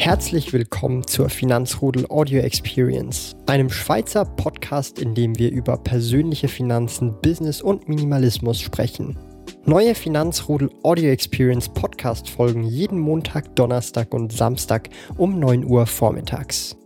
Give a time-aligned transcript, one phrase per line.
[0.00, 7.20] Herzlich willkommen zur Finanzrudel Audio Experience, einem Schweizer Podcast, in dem wir über persönliche Finanzen,
[7.20, 9.18] Business und Minimalismus sprechen.
[9.64, 16.76] Neue Finanzrudel Audio Experience Podcast folgen jeden Montag, Donnerstag und Samstag um 9 Uhr vormittags.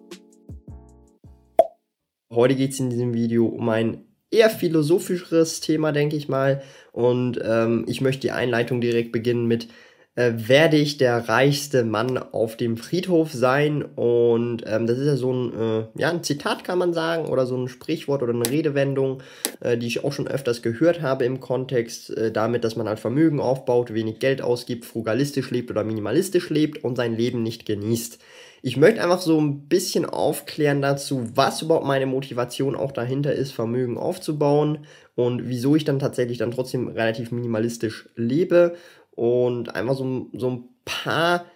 [2.32, 6.62] Heute geht es in diesem Video um ein eher philosophischeres Thema, denke ich mal.
[6.92, 9.68] Und ähm, ich möchte die Einleitung direkt beginnen mit
[10.14, 13.82] äh, werde ich der reichste Mann auf dem Friedhof sein.
[13.82, 17.46] Und ähm, das ist ja so ein, äh, ja, ein Zitat, kann man sagen, oder
[17.46, 19.22] so ein Sprichwort oder eine Redewendung,
[19.60, 23.00] äh, die ich auch schon öfters gehört habe im Kontext äh, damit, dass man halt
[23.00, 28.18] Vermögen aufbaut, wenig Geld ausgibt, frugalistisch lebt oder minimalistisch lebt und sein Leben nicht genießt.
[28.64, 33.50] Ich möchte einfach so ein bisschen aufklären dazu, was überhaupt meine Motivation auch dahinter ist,
[33.50, 34.86] Vermögen aufzubauen
[35.16, 38.76] und wieso ich dann tatsächlich dann trotzdem relativ minimalistisch lebe
[39.14, 41.46] und einfach so, so ein paar,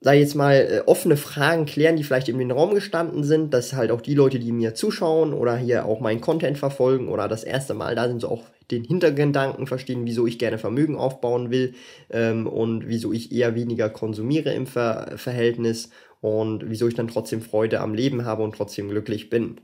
[0.00, 3.52] sag ich jetzt mal, äh, offene Fragen klären, die vielleicht in den Raum gestanden sind,
[3.54, 7.28] dass halt auch die Leute, die mir zuschauen oder hier auch meinen Content verfolgen oder
[7.28, 11.50] das erste Mal da sind, so auch den Hintergedanken verstehen, wieso ich gerne Vermögen aufbauen
[11.50, 11.74] will
[12.10, 17.40] ähm, und wieso ich eher weniger konsumiere im Ver Verhältnis und wieso ich dann trotzdem
[17.40, 19.60] Freude am Leben habe und trotzdem glücklich bin.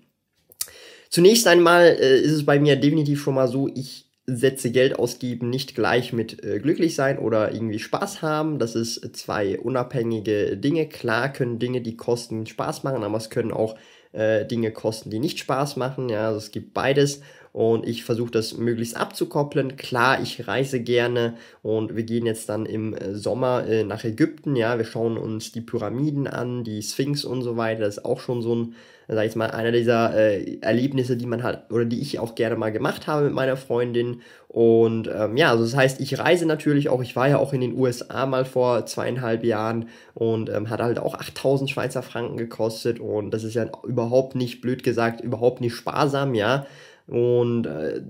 [1.10, 5.50] Zunächst einmal äh, ist es bei mir definitiv schon mal so, ich setze Geld ausgeben
[5.50, 8.58] nicht gleich mit äh, glücklich sein oder irgendwie Spaß haben.
[8.58, 10.88] Das ist zwei unabhängige Dinge.
[10.88, 13.76] Klar können Dinge, die kosten, Spaß machen, aber es können auch
[14.12, 16.08] äh, Dinge kosten, die nicht Spaß machen.
[16.08, 17.20] Ja, also es gibt beides
[17.54, 19.76] und ich versuche das möglichst abzukoppeln.
[19.76, 24.56] Klar, ich reise gerne und wir gehen jetzt dann im äh, Sommer äh, nach Ägypten.
[24.56, 27.82] Ja, wir schauen uns die Pyramiden an, die Sphinx und so weiter.
[27.82, 28.74] Das ist auch schon so ein
[29.06, 32.56] sag ich mal, einer dieser äh, Erlebnisse, die man halt, oder die ich auch gerne
[32.56, 34.22] mal gemacht habe mit meiner Freundin.
[34.48, 37.60] Und ähm, ja, also das heißt, ich reise natürlich auch, ich war ja auch in
[37.60, 42.98] den USA mal vor zweieinhalb Jahren und ähm, hat halt auch 8000 Schweizer Franken gekostet
[43.00, 46.66] und das ist ja überhaupt nicht, blöd gesagt, überhaupt nicht sparsam, ja.
[47.06, 48.02] Und äh,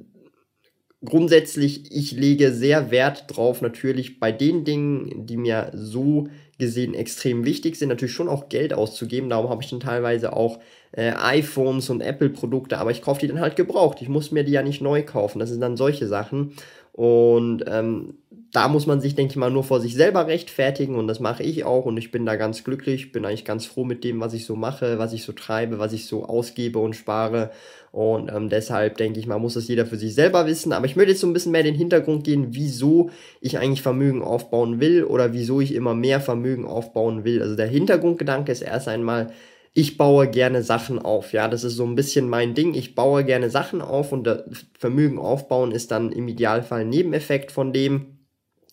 [1.05, 6.29] grundsätzlich, ich lege sehr Wert drauf, natürlich bei den Dingen, die mir so
[6.59, 9.29] gesehen extrem wichtig sind, natürlich schon auch Geld auszugeben.
[9.29, 10.61] Darum habe ich dann teilweise auch
[10.93, 14.01] äh, iPhones und Apple-Produkte, aber ich kaufe die dann halt gebraucht.
[14.01, 15.41] Ich muss mir die ja nicht neu kaufen.
[15.41, 16.53] Das sind dann solche Sachen.
[16.93, 18.19] Und ähm,
[18.53, 21.43] da muss man sich, denke ich mal, nur vor sich selber rechtfertigen und das mache
[21.43, 24.33] ich auch und ich bin da ganz glücklich, bin eigentlich ganz froh mit dem, was
[24.33, 27.51] ich so mache, was ich so treibe, was ich so ausgebe und spare
[27.95, 30.97] und ähm, deshalb denke ich mal, muss das jeder für sich selber wissen, aber ich
[30.97, 33.11] möchte jetzt so ein bisschen mehr den Hintergrund gehen, wieso
[33.41, 37.41] ich eigentlich Vermögen aufbauen will oder wieso ich immer mehr Vermögen aufbauen will.
[37.41, 39.31] Also der Hintergrundgedanke ist erst einmal,
[39.75, 41.33] ich baue gerne Sachen auf.
[41.33, 42.75] Ja, das ist so ein bisschen mein Ding.
[42.75, 44.29] Ich baue gerne Sachen auf und
[44.77, 48.19] Vermögen aufbauen ist dann im Idealfall ein Nebeneffekt von dem.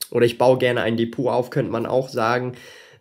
[0.09, 2.53] Oder ich baue gerne ein Depot auf, könnte man auch sagen.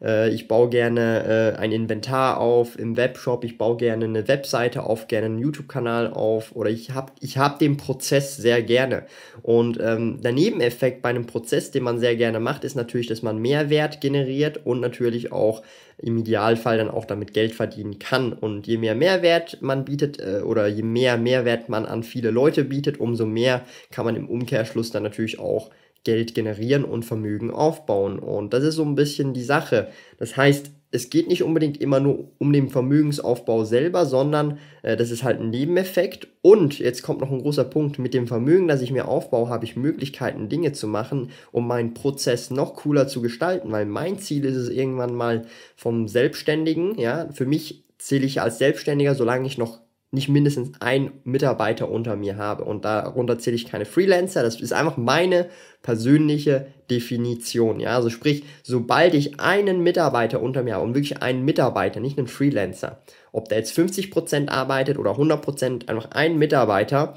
[0.03, 3.44] Äh, ich baue gerne äh, ein Inventar auf im Webshop.
[3.44, 6.55] Ich baue gerne eine Webseite auf, gerne einen YouTube-Kanal auf.
[6.55, 9.05] Oder ich habe ich hab den Prozess sehr gerne.
[9.43, 13.22] Und ähm, der Nebeneffekt bei einem Prozess, den man sehr gerne macht, ist natürlich, dass
[13.22, 15.62] man Mehrwert generiert und natürlich auch
[15.99, 18.33] im Idealfall dann auch damit Geld verdienen kann.
[18.33, 22.65] Und je mehr Mehrwert man bietet äh, oder je mehr Mehrwert man an viele Leute
[22.65, 25.71] bietet, umso mehr kann man im Umkehrschluss dann natürlich auch
[26.05, 28.19] Geld generieren und Vermögen aufbauen.
[28.19, 29.88] Und das ist so ein bisschen die Sache.
[30.19, 35.10] Das heißt, es geht nicht unbedingt immer nur um den Vermögensaufbau selber, sondern äh, das
[35.10, 36.28] ist halt ein Nebeneffekt.
[36.43, 37.99] Und jetzt kommt noch ein großer Punkt.
[37.99, 41.94] Mit dem Vermögen, das ich mir aufbaue, habe ich Möglichkeiten, Dinge zu machen, um meinen
[41.94, 43.71] Prozess noch cooler zu gestalten.
[43.71, 45.47] Weil mein Ziel ist es irgendwann mal
[45.77, 49.81] vom Selbstständigen, ja, für mich zähle ich als Selbstständiger, solange ich noch
[50.12, 52.65] nicht mindestens ein Mitarbeiter unter mir habe.
[52.65, 54.43] Und darunter zähle ich keine Freelancer.
[54.43, 55.48] Das ist einfach meine
[55.82, 57.78] persönliche Definition.
[57.78, 62.19] Ja, also sprich, sobald ich einen Mitarbeiter unter mir habe und wirklich einen Mitarbeiter, nicht
[62.19, 67.16] einen Freelancer, ob der jetzt 50% arbeitet oder 100%, einfach einen Mitarbeiter,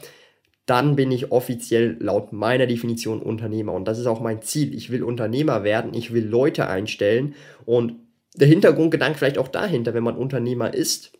[0.68, 3.74] dann bin ich offiziell laut meiner Definition Unternehmer.
[3.74, 4.74] Und das ist auch mein Ziel.
[4.76, 7.34] Ich will Unternehmer werden, ich will Leute einstellen.
[7.66, 7.96] Und
[8.36, 11.12] der Hintergrundgedanke vielleicht auch dahinter, wenn man Unternehmer ist,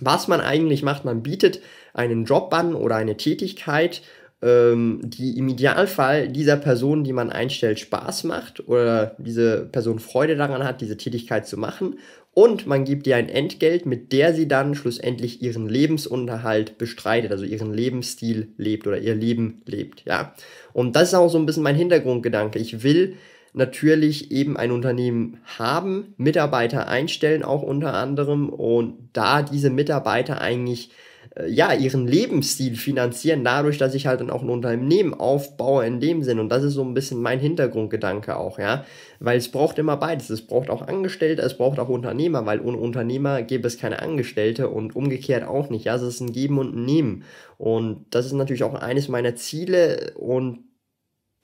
[0.00, 1.60] was man eigentlich macht, man bietet
[1.94, 4.02] einen Job an oder eine Tätigkeit,
[4.40, 10.36] ähm, die im Idealfall dieser Person, die man einstellt, Spaß macht oder diese Person Freude
[10.36, 11.98] daran hat, diese Tätigkeit zu machen.
[12.34, 17.44] Und man gibt ihr ein Entgelt, mit der sie dann schlussendlich ihren Lebensunterhalt bestreitet, also
[17.44, 20.34] ihren Lebensstil lebt oder ihr Leben lebt, ja.
[20.72, 22.60] Und das ist auch so ein bisschen mein Hintergrundgedanke.
[22.60, 23.16] Ich will
[23.58, 30.90] natürlich eben ein Unternehmen haben, Mitarbeiter einstellen auch unter anderem und da diese Mitarbeiter eigentlich
[31.34, 36.00] äh, ja, ihren Lebensstil finanzieren, dadurch, dass ich halt dann auch ein Unternehmen aufbaue in
[36.00, 36.38] dem Sinn.
[36.38, 38.84] Und das ist so ein bisschen mein Hintergrundgedanke auch, ja.
[39.20, 40.30] Weil es braucht immer beides.
[40.30, 44.68] Es braucht auch Angestellte, es braucht auch Unternehmer, weil ohne Unternehmer gäbe es keine Angestellte
[44.68, 45.84] und umgekehrt auch nicht.
[45.84, 47.24] Ja, es ist ein Geben und ein Nehmen.
[47.58, 50.60] Und das ist natürlich auch eines meiner Ziele und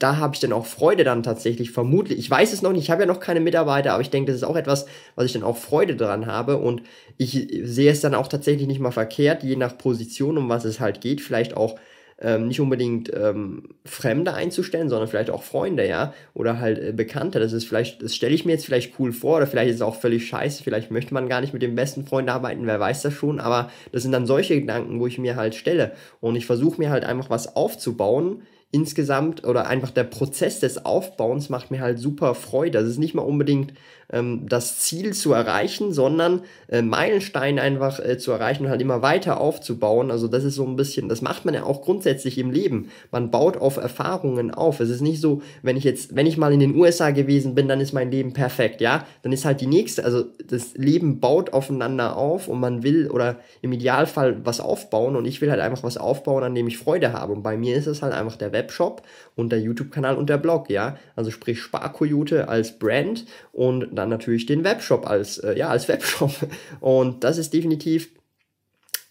[0.04, 2.18] da habe ich dann auch Freude dann tatsächlich, vermutlich.
[2.18, 4.42] Ich weiß es noch nicht, ich habe ja noch keine Mitarbeiter, aber ich denke, das
[4.42, 4.84] ist auch etwas,
[5.14, 6.82] was ich dann auch Freude daran habe und
[7.16, 10.78] ich sehe es dann auch tatsächlich nicht mal verkehrt, je nach Position, um was es
[10.78, 11.78] halt geht, vielleicht auch
[12.20, 17.40] ähm, nicht unbedingt ähm, Fremde einzustellen, sondern vielleicht auch Freunde, ja, oder halt äh, Bekannte.
[17.40, 19.82] Das ist vielleicht, das stelle ich mir jetzt vielleicht cool vor, oder vielleicht ist es
[19.82, 23.00] auch völlig scheiße, vielleicht möchte man gar nicht mit dem besten Freund arbeiten, wer weiß
[23.00, 25.92] das schon, aber das sind dann solche Gedanken, wo ich mir halt stelle.
[26.20, 28.42] Und ich versuche mir halt einfach was aufzubauen,
[28.74, 32.80] insgesamt oder einfach der Prozess des Aufbauens macht mir halt super Freude.
[32.80, 33.72] Das ist nicht mal unbedingt
[34.12, 39.02] ähm, das Ziel zu erreichen, sondern äh, Meilensteine einfach äh, zu erreichen und halt immer
[39.02, 40.10] weiter aufzubauen.
[40.10, 42.90] Also das ist so ein bisschen, das macht man ja auch grundsätzlich im Leben.
[43.10, 44.80] Man baut auf Erfahrungen auf.
[44.80, 47.68] Es ist nicht so, wenn ich jetzt, wenn ich mal in den USA gewesen bin,
[47.68, 49.06] dann ist mein Leben perfekt, ja.
[49.22, 53.38] Dann ist halt die nächste, also das Leben baut aufeinander auf und man will oder
[53.62, 57.12] im Idealfall was aufbauen und ich will halt einfach was aufbauen, an dem ich Freude
[57.12, 57.32] habe.
[57.32, 59.02] Und bei mir ist es halt einfach der Webshop
[59.36, 60.98] und der YouTube-Kanal und der Blog, ja.
[61.16, 66.32] Also sprich Sparkoyote als Brand und dann natürlich den Webshop als, äh, ja, als Webshop.
[66.80, 68.08] Und das ist definitiv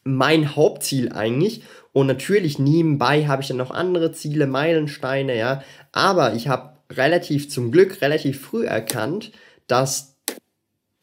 [0.04, 1.64] mein Hauptziel eigentlich.
[1.92, 5.64] Und natürlich nebenbei habe ich dann noch andere Ziele, Meilensteine, ja.
[5.92, 9.32] Aber ich habe relativ zum Glück relativ früh erkannt,
[9.68, 10.13] dass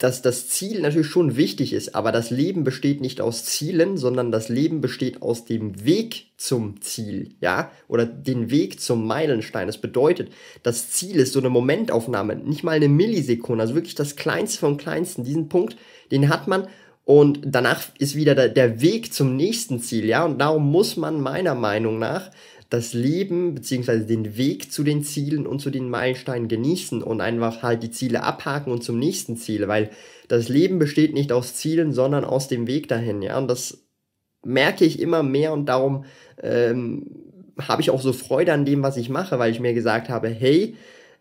[0.00, 4.32] dass das Ziel natürlich schon wichtig ist, aber das Leben besteht nicht aus Zielen, sondern
[4.32, 9.67] das Leben besteht aus dem Weg zum Ziel, ja, oder den Weg zum Meilenstein.
[9.67, 10.32] Das bedeutet,
[10.62, 14.79] das Ziel ist so eine Momentaufnahme, nicht mal eine Millisekunde, also wirklich das Kleinste vom
[14.79, 15.25] Kleinsten.
[15.25, 15.76] Diesen Punkt,
[16.11, 16.67] den hat man
[17.05, 21.20] und danach ist wieder der, der Weg zum nächsten Ziel, ja, und darum muss man
[21.20, 22.31] meiner Meinung nach
[22.70, 27.62] das Leben beziehungsweise den Weg zu den Zielen und zu den Meilensteinen genießen und einfach
[27.62, 29.90] halt die Ziele abhaken und zum nächsten Ziel, weil
[30.28, 33.84] das Leben besteht nicht aus Zielen, sondern aus dem Weg dahin, ja, und das
[34.44, 36.05] merke ich immer mehr und darum
[36.40, 37.06] ähm,
[37.58, 40.28] habe ich auch so Freude an dem, was ich mache, weil ich mir gesagt habe,
[40.28, 40.76] hey,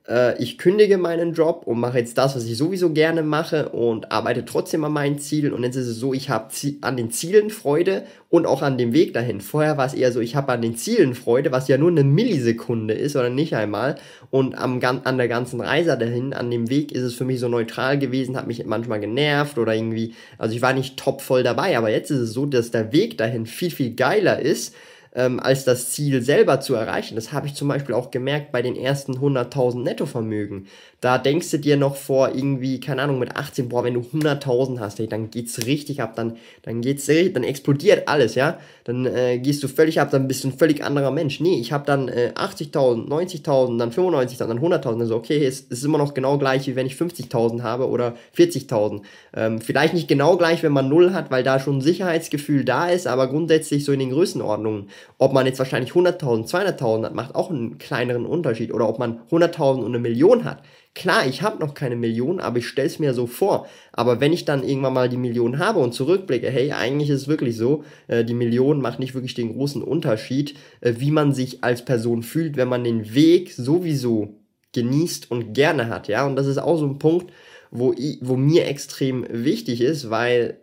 [0.10, 4.12] äh, ich kündige meinen Job und mache jetzt das, was ich sowieso gerne mache und
[4.12, 5.54] arbeite trotzdem an meinen Zielen.
[5.54, 6.50] Und jetzt ist es so, ich habe
[6.82, 9.40] an den Zielen Freude und auch an dem Weg dahin.
[9.42, 12.04] Vorher war es eher so, ich habe an den Zielen Freude, was ja nur eine
[12.04, 13.96] Millisekunde ist oder nicht einmal.
[14.32, 17.48] Und am, an der ganzen Reise dahin, an dem Weg ist es für mich so
[17.48, 21.78] neutral gewesen, hat mich manchmal genervt oder irgendwie, also ich war nicht top voll dabei,
[21.78, 24.74] aber jetzt ist es so, dass der Weg dahin viel, viel geiler ist
[25.16, 27.16] ähm, als das Ziel selber zu erreichen.
[27.16, 30.68] Das habe ich zum Beispiel auch gemerkt bei den ersten 100.000 Nettovermögen.
[31.02, 34.80] Da denkst du dir noch vor irgendwie, keine Ahnung, mit 18, boah, wenn du 100.000
[34.80, 38.60] hast, ey, dann geht's richtig ab, dann, dann geht's, dann explodiert alles, ja.
[38.84, 41.40] Dann äh, gehst du völlig ab, dann bist du ein völlig anderer Mensch.
[41.40, 45.00] Nee, ich habe dann äh, 80.000, 90.000, dann 95.000, dann 100.000.
[45.00, 48.16] Also okay, es, es ist immer noch genau gleich, wie wenn ich 50.000 habe oder
[48.38, 49.02] 40.000.
[49.36, 52.90] Ähm, vielleicht nicht genau gleich, wenn man null hat, weil da schon ein Sicherheitsgefühl da
[52.90, 54.90] ist, aber grundsätzlich so in den Größenordnungen.
[55.18, 58.74] Ob man jetzt wahrscheinlich 100.000, 200.000 hat, macht auch einen kleineren Unterschied.
[58.74, 60.62] Oder ob man 100.000 und eine Million hat,
[60.96, 63.68] Klar, ich habe noch keine Million, aber ich stelle es mir so vor.
[63.94, 67.28] Aber wenn ich dann irgendwann mal die Million habe und zurückblicke, hey, eigentlich ist es
[67.28, 71.64] wirklich so, äh, die Million macht nicht wirklich den großen Unterschied, äh, wie man sich
[71.64, 74.40] als Person fühlt, wenn man den Weg sowieso
[74.74, 76.26] genießt und gerne hat, ja.
[76.26, 77.32] Und das ist auch so ein Punkt,
[77.72, 80.60] wo, ich, wo mir extrem wichtig ist, weil,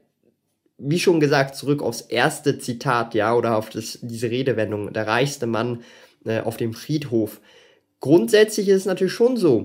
[0.78, 5.46] wie schon gesagt, zurück aufs erste Zitat, ja, oder auf das, diese Redewendung, der reichste
[5.46, 5.82] Mann
[6.24, 7.40] äh, auf dem Friedhof.
[8.00, 9.64] Grundsätzlich ist es natürlich schon so,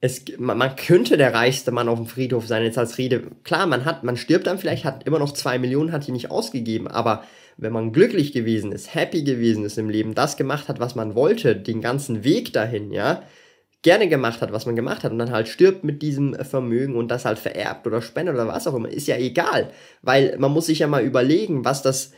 [0.00, 3.30] es, man könnte der reichste Mann auf dem Friedhof sein, jetzt als Rede.
[3.42, 6.30] Klar, man hat, man stirbt dann vielleicht, hat immer noch zwei Millionen, hat die nicht
[6.30, 7.24] ausgegeben, aber
[7.56, 11.16] wenn man glücklich gewesen ist, happy gewesen ist im Leben, das gemacht hat, was man
[11.16, 13.24] wollte, den ganzen Weg dahin, ja,
[13.82, 17.08] gerne gemacht hat, was man gemacht hat und dann halt stirbt mit diesem Vermögen und
[17.08, 19.70] das halt vererbt oder spendet oder was auch immer, ist ja egal,
[20.02, 22.12] weil man muss sich ja mal überlegen, was das,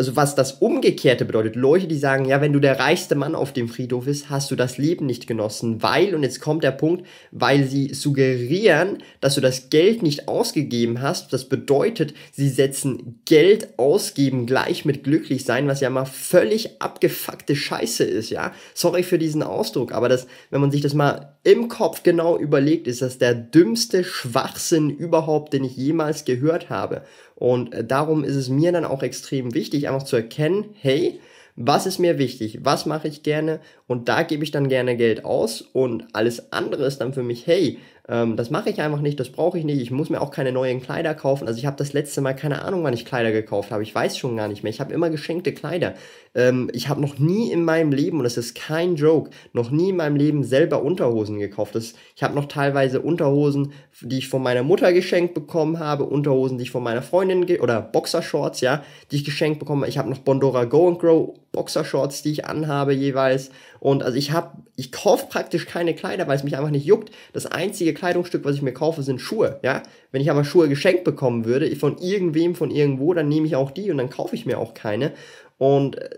[0.00, 3.52] also was das Umgekehrte bedeutet, Leute, die sagen, ja, wenn du der reichste Mann auf
[3.52, 7.06] dem Friedhof bist, hast du das Leben nicht genossen, weil, und jetzt kommt der Punkt,
[7.32, 11.34] weil sie suggerieren, dass du das Geld nicht ausgegeben hast.
[11.34, 17.54] Das bedeutet, sie setzen Geld ausgeben gleich mit glücklich sein, was ja mal völlig abgefuckte
[17.54, 18.54] Scheiße ist, ja.
[18.72, 22.86] Sorry für diesen Ausdruck, aber das, wenn man sich das mal im Kopf genau überlegt,
[22.86, 27.02] ist das der dümmste Schwachsinn überhaupt, den ich jemals gehört habe.
[27.40, 31.18] Und äh, darum ist es mir dann auch extrem wichtig, einfach zu erkennen, hey,
[31.56, 33.60] was ist mir wichtig, was mache ich gerne?
[33.86, 35.62] Und da gebe ich dann gerne Geld aus.
[35.62, 37.78] Und alles andere ist dann für mich, hey,
[38.10, 39.80] Ähm, das mache ich einfach nicht, das brauche ich nicht.
[39.80, 41.46] Ich muss mir auch keine neuen Kleider kaufen.
[41.46, 43.84] Also ich habe das letzte Mal keine Ahnung, wann ich Kleider gekauft habe.
[43.84, 44.70] Ich weiß schon gar nicht mehr.
[44.70, 45.94] Ich habe immer geschenkte Kleider.
[46.34, 49.90] Ähm, ich habe noch nie in meinem Leben, und das ist kein Joke, noch nie
[49.90, 51.76] in meinem Leben selber Unterhosen gekauft.
[51.76, 56.58] Das, ich habe noch teilweise Unterhosen, die ich von meiner Mutter geschenkt bekommen habe, Unterhosen,
[56.58, 59.90] die ich von meiner Freundin, oder Boxershorts, ja, die ich geschenkt bekommen habe.
[59.90, 63.50] Ich habe noch Bondora Go and Grow Boxershorts, die ich anhabe jeweils.
[63.80, 67.10] Und also ich habe, ich kaufe praktisch keine Kleider, weil es mich einfach nicht juckt.
[67.32, 69.82] Das einzige Kleidungsstück, was ich mir kaufe, sind Schuhe, ja.
[70.12, 73.70] Wenn ich aber Schuhe geschenkt bekommen würde, von irgendwem, von irgendwo, dann nehme ich auch
[73.70, 75.12] die und dann kaufe ich mir auch keine.
[75.58, 76.10] Und äh,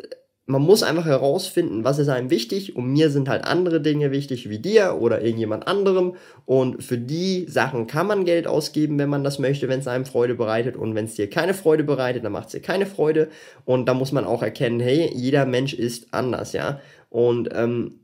[0.47, 2.75] man muss einfach herausfinden, was ist einem wichtig.
[2.75, 6.17] Und mir sind halt andere Dinge wichtig wie dir oder irgendjemand anderem.
[6.47, 10.05] Und für die Sachen kann man Geld ausgeben, wenn man das möchte, wenn es einem
[10.05, 10.77] Freude bereitet.
[10.77, 13.29] Und wenn es dir keine Freude bereitet, dann macht es dir keine Freude.
[13.65, 16.81] Und da muss man auch erkennen, hey, jeder Mensch ist anders, ja.
[17.09, 18.01] Und ähm,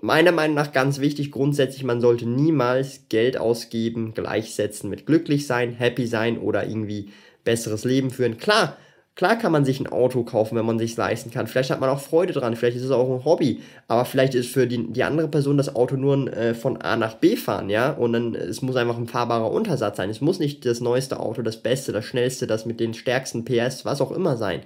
[0.00, 5.72] meiner Meinung nach ganz wichtig, grundsätzlich, man sollte niemals Geld ausgeben, gleichsetzen mit glücklich sein,
[5.72, 7.10] happy sein oder irgendwie
[7.42, 8.36] besseres Leben führen.
[8.36, 8.76] Klar,
[9.16, 11.46] Klar kann man sich ein Auto kaufen, wenn man sich leisten kann.
[11.46, 13.62] Vielleicht hat man auch Freude dran, vielleicht ist es auch ein Hobby.
[13.86, 16.96] Aber vielleicht ist für die, die andere Person das Auto nur ein, äh, von A
[16.96, 17.92] nach B fahren, ja.
[17.92, 20.10] Und dann, es muss einfach ein fahrbarer Untersatz sein.
[20.10, 23.84] Es muss nicht das neueste Auto, das Beste, das Schnellste, das mit den stärksten PS,
[23.84, 24.62] was auch immer sein.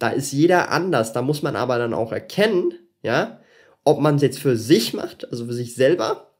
[0.00, 1.12] Da ist jeder anders.
[1.12, 3.38] Da muss man aber dann auch erkennen, ja,
[3.84, 6.32] ob man es jetzt für sich macht, also für sich selber,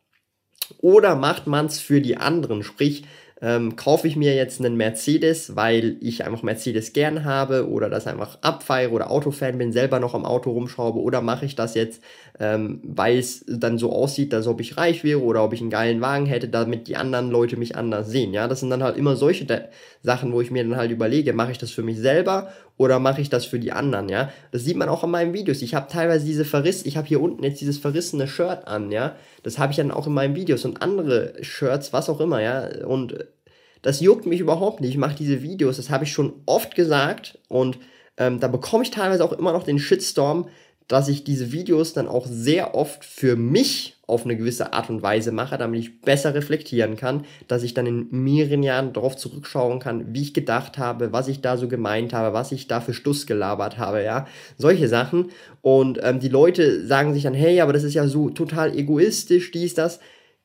[0.79, 2.65] oder macht man es für die anderen.
[2.65, 3.05] Sprich,
[3.43, 8.07] ähm, kaufe ich mir jetzt einen Mercedes, weil ich einfach Mercedes gern habe oder das
[8.07, 12.03] einfach abfeiere oder Autofan bin, selber noch am Auto rumschraube oder mache ich das jetzt,
[12.39, 15.71] ähm, weil es dann so aussieht, als ob ich reich wäre oder ob ich einen
[15.71, 18.33] geilen Wagen hätte, damit die anderen Leute mich anders sehen.
[18.33, 19.45] Ja, das sind dann halt immer solche
[20.03, 23.21] Sachen, wo ich mir dann halt überlege, mache ich das für mich selber oder mache
[23.21, 24.31] ich das für die anderen, ja?
[24.51, 25.63] Das sieht man auch in meinen Videos.
[25.63, 29.17] Ich habe teilweise diese Verriss, ich habe hier unten jetzt dieses verrissene Shirt an, ja?
[29.43, 32.69] Das habe ich dann auch in meinen Videos und andere Shirts, was auch immer, ja?
[32.87, 33.25] Und
[33.83, 34.91] das juckt mich überhaupt nicht.
[34.91, 37.79] Ich mache diese Videos, das habe ich schon oft gesagt und
[38.17, 40.49] ähm, da bekomme ich teilweise auch immer noch den Shitstorm,
[40.93, 45.01] dass ich diese Videos dann auch sehr oft für mich auf eine gewisse Art und
[45.01, 49.79] Weise mache, damit ich besser reflektieren kann, dass ich dann in mehreren Jahren darauf zurückschauen
[49.79, 52.93] kann, wie ich gedacht habe, was ich da so gemeint habe, was ich da für
[52.93, 54.27] Stuss gelabert habe, ja,
[54.59, 55.31] solche Sachen.
[55.63, 59.51] Und ähm, die Leute sagen sich dann, hey, aber das ist ja so total egoistisch,
[59.51, 59.99] dies, das.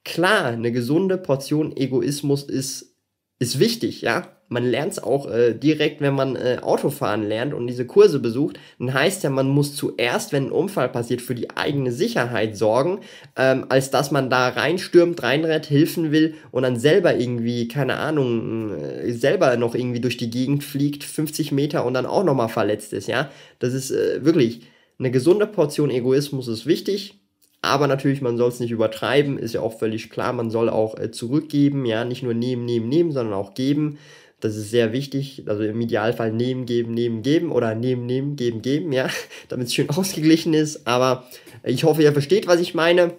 [0.06, 2.96] Klar, eine gesunde Portion Egoismus ist,
[3.38, 7.68] ist wichtig, ja, man lernt es auch äh, direkt, wenn man äh, Autofahren lernt und
[7.68, 8.60] diese Kurse besucht.
[8.80, 13.00] Dann heißt ja, man muss zuerst, wenn ein Unfall passiert, für die eigene Sicherheit sorgen,
[13.36, 18.74] ähm, als dass man da reinstürmt, reinrennt, helfen will und dann selber irgendwie, keine Ahnung,
[18.80, 22.94] äh, selber noch irgendwie durch die Gegend fliegt, 50 Meter und dann auch nochmal verletzt
[22.94, 23.30] ist, ja.
[23.60, 24.62] Das ist äh, wirklich
[25.00, 27.16] eine gesunde Portion Egoismus ist wichtig.
[27.62, 30.32] Aber natürlich, man soll es nicht übertreiben, ist ja auch völlig klar.
[30.32, 33.98] Man soll auch äh, zurückgeben, ja, nicht nur nehmen, nehmen, nehmen, sondern auch geben.
[34.39, 35.44] Das ist sehr wichtig.
[35.48, 39.10] Also im Idealfall nehmen, geben, nehmen, geben oder nehmen, nehmen, geben, geben, ja,
[39.50, 40.88] damit es schön ausgeglichen ist.
[40.88, 41.27] Aber
[41.63, 43.15] ich hoffe, ihr versteht, was ich meine.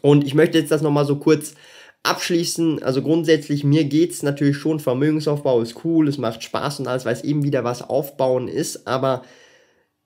[0.00, 1.54] Und ich möchte jetzt das nochmal so kurz
[2.02, 2.82] abschließen.
[2.82, 7.04] Also grundsätzlich, mir geht es natürlich schon, Vermögensaufbau ist cool, es macht Spaß und alles,
[7.04, 8.86] weil es eben wieder was aufbauen ist.
[8.86, 9.22] Aber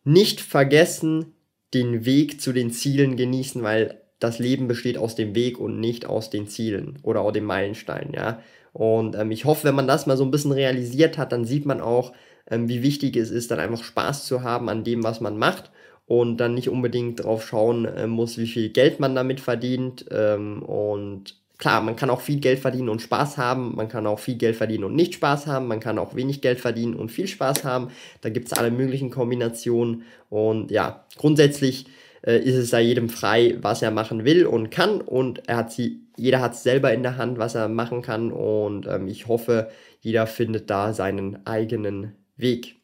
[0.04, 1.34] nicht vergessen,
[1.72, 6.06] den Weg zu den Zielen genießen, weil das Leben besteht aus dem Weg und nicht
[6.06, 8.40] aus den Zielen oder aus den Meilensteinen, ja.
[8.72, 11.64] Und ähm, ich hoffe, wenn man das mal so ein bisschen realisiert hat, dann sieht
[11.64, 12.12] man auch,
[12.50, 15.70] ähm, wie wichtig es ist, dann einfach Spaß zu haben an dem, was man macht
[16.06, 20.06] und dann nicht unbedingt drauf schauen äh, muss, wie viel Geld man damit verdient.
[20.10, 24.18] Ähm, und klar, man kann auch viel Geld verdienen und Spaß haben, man kann auch
[24.18, 27.26] viel Geld verdienen und nicht Spaß haben, man kann auch wenig Geld verdienen und viel
[27.26, 27.88] Spaß haben.
[28.20, 30.02] Da gibt es alle möglichen Kombinationen.
[30.28, 31.86] Und ja, grundsätzlich
[32.22, 35.00] äh, ist es da jedem frei, was er machen will und kann.
[35.00, 38.32] Und er hat sie, jeder hat es selber in der Hand, was er machen kann.
[38.32, 39.68] Und ähm, ich hoffe,
[40.00, 42.76] jeder findet da seinen eigenen Weg.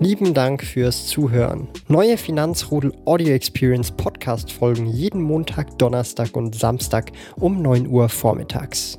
[0.00, 1.68] Lieben Dank fürs Zuhören.
[1.88, 8.98] Neue Finanzrudel Audio Experience Podcast folgen jeden Montag, Donnerstag und Samstag um 9 Uhr vormittags.